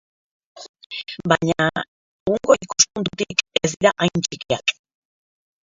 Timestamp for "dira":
3.77-3.95